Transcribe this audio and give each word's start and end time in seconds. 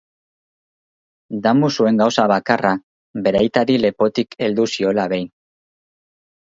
Damu 1.47 1.69
zuen 1.75 2.01
gauza 2.03 2.25
bakarra, 2.33 2.73
bere 3.29 3.43
aitari 3.45 3.79
lepotik 3.87 4.37
heldu 4.47 4.71
ziola 4.75 5.11
behin. 5.15 5.35